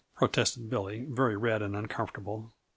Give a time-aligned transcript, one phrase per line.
[0.15, 2.51] protested Billy, very red and uncomfortable.